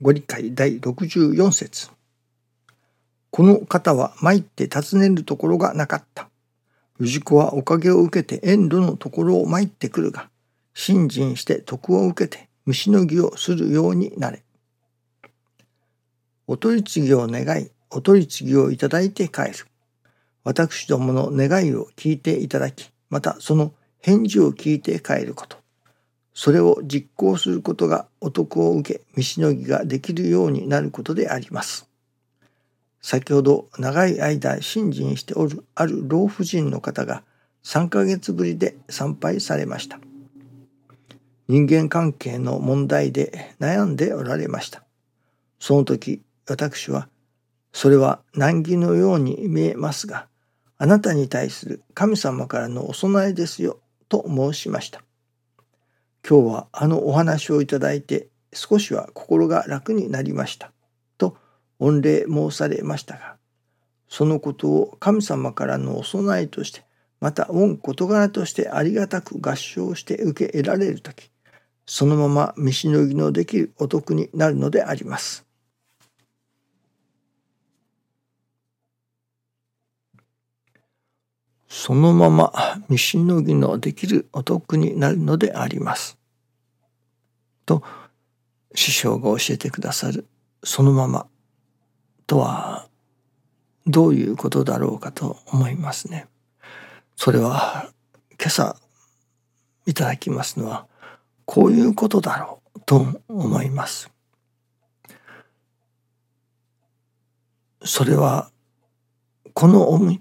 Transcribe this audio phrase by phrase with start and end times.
[0.00, 1.90] ご理解第64節
[3.32, 6.28] この方は参って尋ねるところがなかった。
[7.00, 10.30] 氏子はおかげを受けて遠路のところを参ってくるが、
[10.72, 14.44] 信心して徳を受けて虫の儀をするようになれ。
[16.46, 19.66] お取り次ぎを願い、お取り次ぎをいただいて帰る。
[20.44, 25.57] 私どもの願いを聞いていただき、またその返事を聞いて帰ること。
[26.40, 31.90] それを実行することが男を受け、見しのぎができるようになることであります。
[33.00, 37.24] 先ほど長い間信心しておるある老婦人の方が
[37.64, 39.98] 3ヶ月ぶりで参拝されました。
[41.48, 44.84] 人間関係の問題で悩んでおられました。
[45.58, 47.08] その時私は
[47.72, 50.28] それは難儀のように見えますが
[50.76, 55.02] あなたに対する神様からのお供えですよと申しました。
[56.28, 60.72] 今日はあのお話をいただいて少しは心が楽になりました
[61.16, 61.38] と
[61.78, 63.36] 御礼申されましたが
[64.10, 66.84] そのことを神様からのお供えとして
[67.20, 71.30] また御事柄としてありがたく合唱して受け得られる時
[71.86, 75.46] そのまま見しのぎのできるお得になるのであります。
[81.66, 82.52] そのまま
[82.90, 86.17] 見しのぎのできるお得になるのであります。
[87.68, 87.82] と
[88.74, 90.26] 師匠が教えてくださる
[90.64, 91.26] そのまま
[92.26, 92.88] とは
[93.86, 96.26] どういうことだろうかと思いますね。
[97.16, 97.90] それは
[98.38, 98.76] 今朝
[99.86, 100.86] いただきますのは
[101.46, 104.10] こういうことだろうと思います。
[107.84, 108.50] それは
[109.54, 110.18] このお道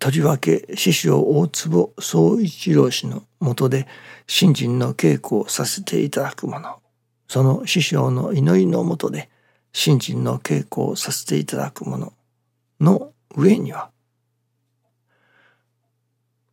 [0.00, 3.86] とりわけ師匠大坪宗一郎氏のもとで
[4.26, 6.80] 信心の稽古をさせていただくもの。
[7.28, 9.28] その師匠の祈りのもとで
[9.74, 12.14] 信心の稽古をさせていただくもの。
[12.80, 13.90] の上には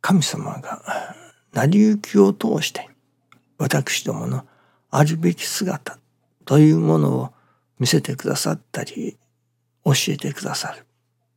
[0.00, 0.82] 神様が
[1.52, 2.90] 成り行きを通して
[3.56, 4.44] 私どもの
[4.90, 6.00] あるべき姿
[6.44, 7.32] というものを
[7.78, 9.16] 見せてくださったり
[9.84, 10.84] 教えてくださる。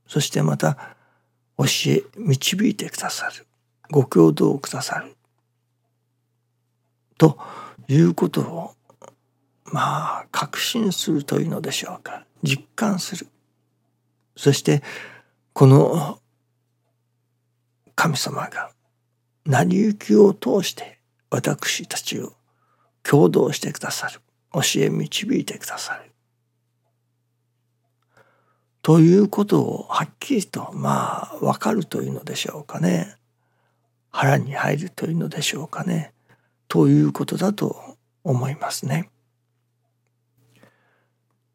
[0.08, 0.98] そしてまた
[1.58, 3.46] 教え導いてくださる。
[3.90, 5.16] ご共同くださる。
[7.18, 7.38] と
[7.88, 8.76] いうことを
[9.66, 12.26] まあ確信するというのでしょうか。
[12.44, 13.28] 実感する。
[14.36, 14.82] そして
[15.54, 16.20] この
[17.96, 18.72] 神様が
[19.46, 22.34] 成り行きを通して私たちを
[23.04, 24.22] 共同してくださる。
[24.54, 26.11] 教え導いてくださる。
[28.82, 33.16] ということをはっきりとまあ分かるというのでしょうかね。
[34.10, 36.14] 腹に入るというのでしょうかね。
[36.68, 39.10] ということだと思いますね。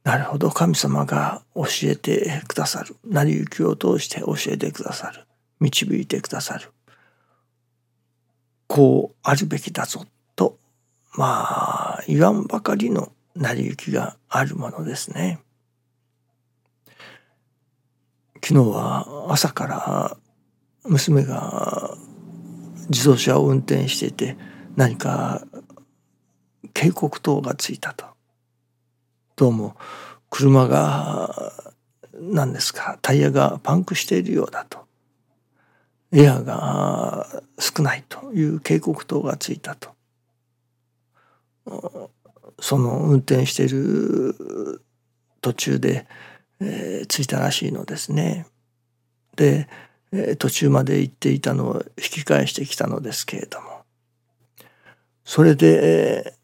[0.04, 0.50] なるほど。
[0.50, 2.96] 神様が教えてくださる。
[3.04, 5.26] 成り行きを通して教えてくださる。
[5.58, 6.70] 導いてくださる。
[8.68, 10.06] こうあるべきだぞ
[10.36, 10.58] と
[11.14, 15.40] まあ言わんばかりの成り行きがあるものですね。
[18.48, 20.16] 昨日は朝から
[20.84, 21.96] 娘が
[22.90, 24.36] 自動車を運転していて
[24.76, 25.42] 何か
[26.72, 28.06] 警告灯がついたと。
[29.34, 29.74] どうも
[30.30, 31.52] 車が
[32.20, 34.86] 何ですかタイヤがパンクしているようだと。
[36.12, 37.26] エアが
[37.58, 39.90] 少ないという警告灯がついたと。
[42.60, 44.82] その運転している
[45.40, 46.06] 途中で
[46.60, 48.46] え、着いたらしいのですね。
[49.36, 49.68] で、
[50.38, 53.84] 途中まで行っていたのを引き返してきたのですけれども
[55.24, 56.34] それで、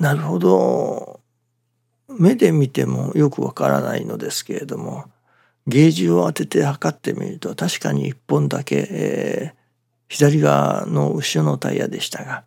[0.00, 1.20] なるほど
[2.08, 5.04] 目で見てもよくわからないのですけれども
[5.66, 9.56] ゲージを当てて測ってみると確かに1本だけ、えー、
[10.08, 12.44] 左側の後ろのタイヤでしたが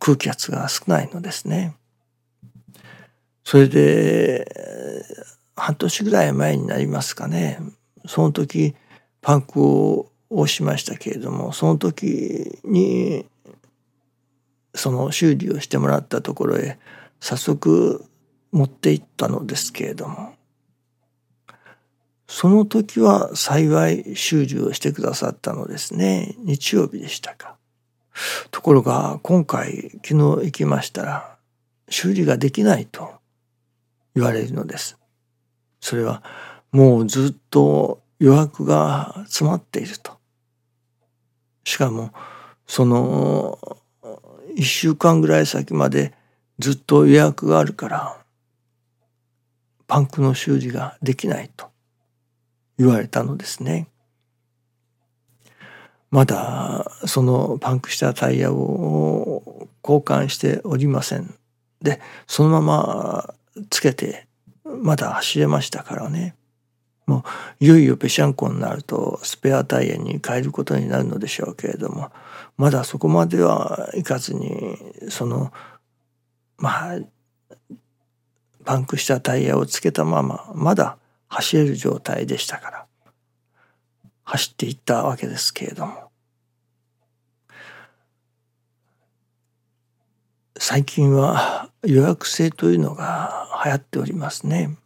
[0.00, 1.76] 空気圧が少ないのですね。
[3.50, 4.46] それで
[5.56, 7.60] 半年ぐらい前になりますかね。
[8.04, 8.74] その時
[9.22, 13.24] パンクを押しましたけれどもその時に
[14.74, 16.78] その修理をしてもらったところへ
[17.20, 18.04] 早速
[18.52, 20.34] 持って行ったのですけれども。
[22.26, 26.34] その時は幸い修理をしてくださったのですね。
[26.40, 27.56] 日曜日でしたか。
[28.50, 31.38] ところが今回昨日行きましたら
[31.88, 33.17] 修理ができないと。
[34.14, 34.98] 言われるのです。
[35.80, 36.22] それは
[36.72, 40.18] もうずっと予約が詰まっていると。
[41.64, 42.12] しかも
[42.66, 43.58] その
[44.56, 46.14] 1週間ぐらい先まで
[46.58, 48.16] ずっと予約があるから
[49.86, 51.68] パンクの修理ができないと
[52.78, 53.88] 言われたのですね。
[56.10, 61.34] まだそのパンクしたタイヤを交換しておりません。
[61.80, 63.34] でそのまま
[63.70, 64.26] つけて
[64.64, 66.34] まだ走れましたからね。
[67.06, 67.24] も
[67.60, 72.10] ういよいよぺしゃんこになるとスペアタイヤに変えることになるのでしょうけれども
[72.58, 74.76] まだそこまではいかずに
[75.08, 75.50] その
[76.58, 76.98] まあ
[78.66, 82.86] パンクしたタイヤをつけたまままだ走れる状態でしたから
[84.24, 86.07] 走っていったわけですけれども。
[90.70, 94.76] 最近は予約制というのが流行っておりますね。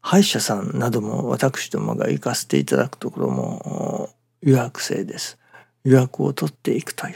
[0.00, 4.08] 歯医者さんなども私どもが行かせていただくところも
[4.40, 5.38] 予約制です。
[5.84, 7.14] 予約を取っていくという。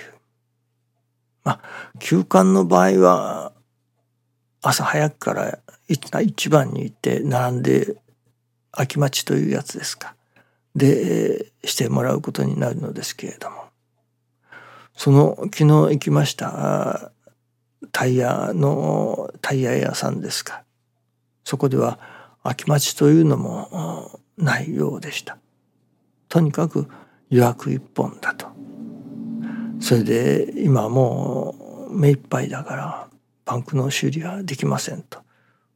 [1.42, 1.60] まあ、
[2.00, 3.52] 休館の場合は
[4.60, 5.58] 朝早くから
[5.88, 7.96] 一番に行って並んで
[8.72, 10.14] 空き待ちというやつですか。
[10.76, 13.64] でしてもらうことになるのですけれども
[14.94, 17.10] その昨日行きました
[17.92, 20.64] タイヤのタイヤ屋さんですか。
[21.44, 21.98] そこでは
[22.42, 25.38] 空き待ちというのもないようでした。
[26.28, 26.88] とにかく
[27.30, 28.46] 予約一本だと。
[29.80, 31.54] それで今も
[31.90, 33.08] う目いっぱいだから
[33.44, 35.20] パンクの修理はできませんと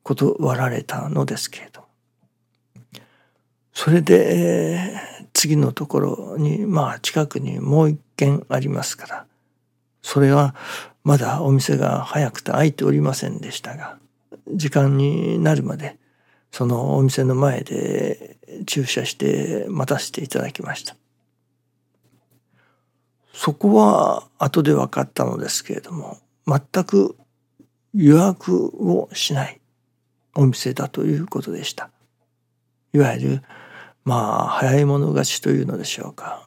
[0.03, 1.85] 断られたのですけれど
[3.75, 4.95] それで
[5.35, 9.27] 次のところにまあ近くにもう一軒ありますから。
[10.03, 10.55] それは
[11.09, 13.97] まだお店が早くて開いておりませんでしたが
[14.53, 15.97] 時間になるまで
[16.53, 20.97] そのお店の前で駐車して待たせていただきました。
[23.33, 27.17] そこは後で分かったのですけれども全く
[27.95, 29.63] 予約をしない
[30.35, 31.89] お店だということでした。
[32.93, 33.43] いわゆる
[34.05, 36.47] まあ早い者勝ちというのでしょうか。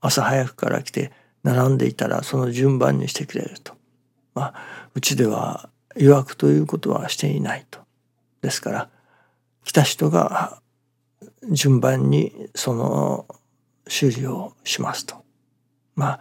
[0.00, 1.10] 朝早くから来て
[1.42, 3.75] 並んでいたらその順番にしてくれると。
[4.36, 4.54] まあ
[4.94, 7.80] うちでは予約ということはしていないと。
[8.42, 8.88] ですから
[9.64, 10.60] 来た人が
[11.50, 13.26] 順番にその
[13.88, 15.16] 修理をしますと。
[15.96, 16.20] ま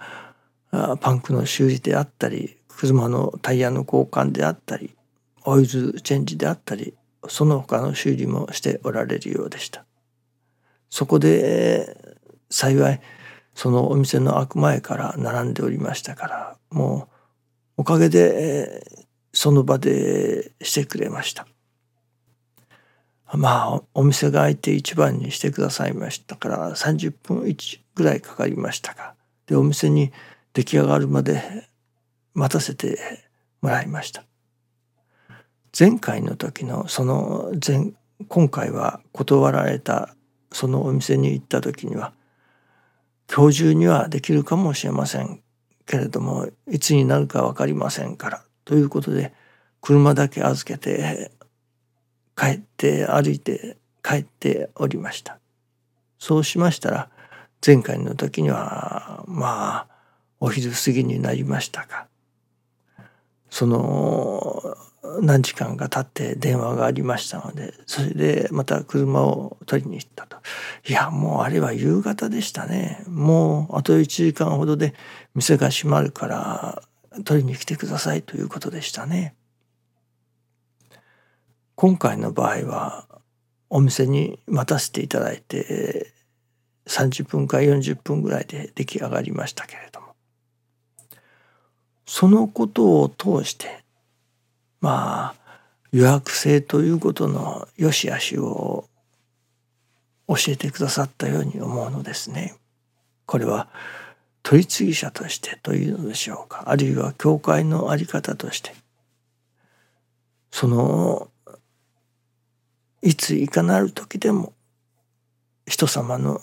[0.72, 4.96] あパンクの修理であったり車のタイヤの交換であったり
[5.44, 6.94] オイルチェンジであったり
[7.28, 9.86] その他の修理もしておられるようでした。
[10.90, 12.16] そこで
[12.50, 13.02] 幸い
[13.54, 17.15] そのお店の開く前から並んでおりましたからもう
[17.78, 18.86] おかげで
[19.34, 21.46] その場でしてくれました。
[23.34, 27.58] まあお店が開いて一番にしてくださいましたから30分
[27.96, 29.16] ぐらいかかりましたが
[29.48, 30.12] でお店に
[30.54, 31.68] 出来上がるまで
[32.34, 32.98] 待たせて
[33.62, 34.24] もらいました。
[35.78, 37.92] 前回の時のその前
[38.30, 40.16] 今回は断られた
[40.52, 42.14] そのお店に行った時には
[43.30, 45.42] 今日中にはできるかもしれません。
[45.86, 48.44] けれどもいつになるか分かりませんから。
[48.66, 49.34] ということで
[49.82, 51.32] 車だけ預けて
[52.36, 55.40] 帰って歩いて帰っておりました。
[56.20, 57.10] そうしましたら
[57.66, 59.88] 前回の時にはまあ
[60.40, 62.08] お昼過ぎになりましたか。
[63.50, 64.76] その
[65.22, 70.38] 何時間か経って電話がありましたのでそれでまた車を取りに行ったと。
[70.88, 73.04] いやもうあれは夕方でしたね。
[73.08, 74.94] もうあと1時間ほどで
[75.34, 76.84] 店が閉まるから
[77.24, 79.36] 取りに来てくださいということでしたね。
[81.76, 83.08] 今回の場合は
[83.70, 86.14] お店に待たせていただいて
[86.88, 90.16] 30分か40分ぐらいで出来上がりましたけれども。
[92.06, 93.85] そのことを通して
[94.82, 95.36] まあ
[95.92, 98.90] 予約制ということの良し悪しを
[100.28, 102.56] 教えてくださったように思うのですね。
[103.26, 103.70] これは
[104.44, 106.66] 取り次ぎ者としてというのでしょうか。
[106.68, 108.74] あるいは教会の在り方として。
[110.52, 111.30] その
[113.02, 114.54] いついかなる時でも
[115.68, 116.40] 人様の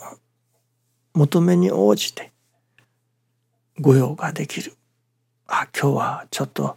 [1.15, 2.33] 求めに応じて
[3.81, 4.75] 御用ができる。
[5.47, 6.77] あ今日はちょっと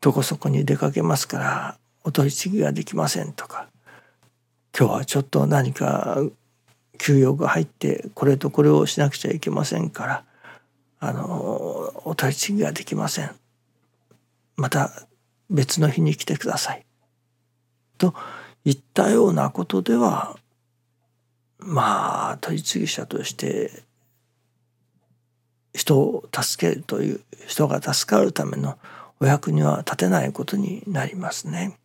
[0.00, 3.68] どこそこに出かけますからお取り次ぎができませんとか。
[4.78, 6.18] 今日はちょっと何か
[6.96, 10.24] 休養が入ってこれとこれをしなくちゃいけませんから
[11.00, 13.34] あのお取り次ぎができません。
[14.56, 14.90] また
[15.48, 16.86] 別の日に来てください。
[17.98, 18.14] と
[18.64, 20.36] いったようなことでは
[21.58, 23.82] まあ取り次ぎ者として
[25.74, 28.78] 人を助けるという人が助かるための
[29.20, 31.78] お役には立てないことになりますね。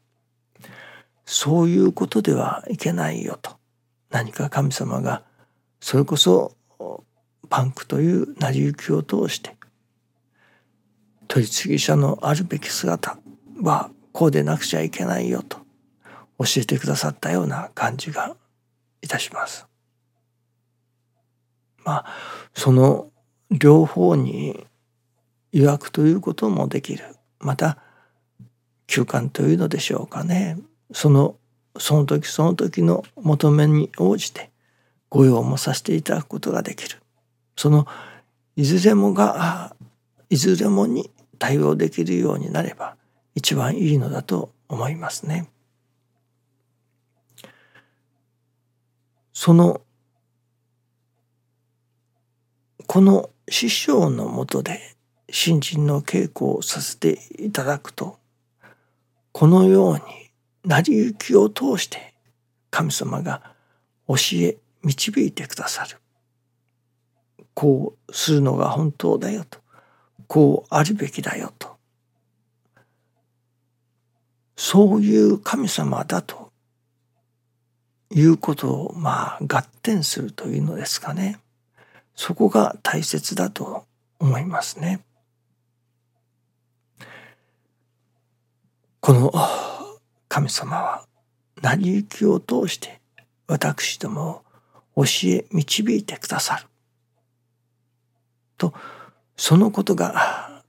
[1.26, 3.58] そういうことではいけないよと
[4.10, 5.24] 何か神様が
[5.82, 6.56] それこそ
[7.50, 9.56] パンクという成り行きを通して
[11.28, 13.18] 取り次ぎ者のあるべき姿
[13.62, 15.58] はこうでなくちゃいけないよと
[16.40, 18.36] 教えてくださったような感じが
[19.02, 19.68] いたします。
[21.84, 22.06] まあ
[22.54, 23.10] その
[23.52, 24.66] 両方に
[25.52, 27.15] 予約ということもできる
[27.46, 27.78] また
[28.88, 30.58] 休館というのでしょうかね
[30.92, 31.38] その
[31.78, 34.52] その時その時の求めに応じて
[35.10, 37.02] 御用もさせていただくことができる
[37.56, 37.88] その
[38.56, 39.76] いずれもが
[40.30, 42.96] いずれもに対応できるようになれば
[43.36, 45.50] 一番いいのだと思いますね。
[49.34, 49.82] その
[52.88, 54.95] この師匠のもとで
[55.30, 58.20] 新人の稽古をさせていただくと
[59.32, 60.02] このように
[60.64, 62.14] 成り行きを通して
[62.72, 63.42] 神様が
[64.08, 65.98] 教え導いてくださる。
[67.54, 69.60] こうするのが本当だよと。
[70.28, 71.76] こうあるべきだよと。
[74.56, 76.52] そういう神様だと
[78.12, 81.40] いうことをまあ合点するというのですかね。
[82.16, 83.86] そこが大切だと
[84.20, 85.02] 思いますね。
[89.06, 89.32] この
[90.28, 91.06] 神様は
[91.62, 93.00] 成り行きを通して
[93.48, 94.42] 私ども
[94.96, 96.66] を教え導いてくださる。
[98.58, 98.74] と
[99.38, 100.64] そのことが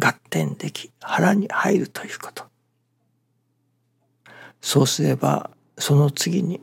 [0.00, 2.44] 合点でき腹に入るということ。
[4.60, 6.60] そうすればその次に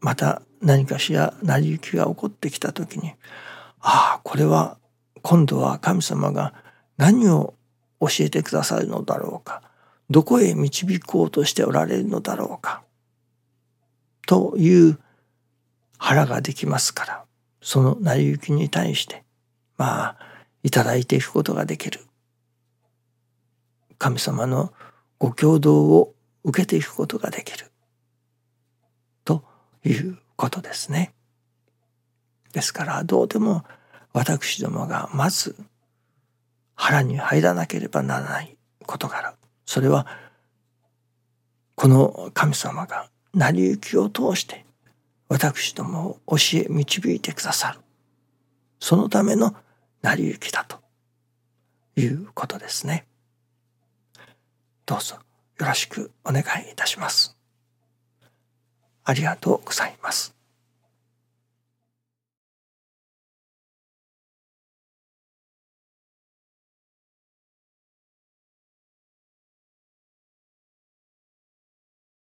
[0.00, 3.12] また何かしら成り行きが起こってきた時に
[3.80, 4.78] ああこれは
[5.20, 6.54] 今度は神様が
[6.96, 7.52] 何を
[8.00, 9.60] 教えてくださるのだろうか。
[10.12, 12.82] どこへ導こうとしておられるのだろうか？
[14.26, 14.98] という
[15.98, 17.24] 腹ができますから
[17.60, 19.24] その成り行きに対して
[19.78, 20.16] まあ
[20.62, 22.00] いただいていくことができる。
[23.98, 24.72] 神様の
[25.18, 26.14] ご共同を
[26.44, 27.70] 受けていくことができる。
[29.24, 29.44] と
[29.84, 31.14] いうことですね。
[32.52, 33.64] ですからどうでも
[34.12, 35.56] 私どもがまず
[36.74, 39.34] 腹に入らなければならない事柄。
[39.66, 40.06] それは
[41.74, 44.64] この神様が成り行きを通して
[45.28, 47.80] 私どもを教え導いてくださる
[48.78, 49.54] そのための
[50.02, 50.78] 成り行きだと
[51.96, 53.06] いうことですね。
[54.84, 55.16] どうぞ
[55.58, 57.36] よろしくお願いいたします。
[59.04, 60.34] ありがとうございます。